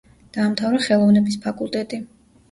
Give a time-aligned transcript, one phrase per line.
[0.35, 2.01] დაამთავრა ხელოვნების ფაკულტეტი.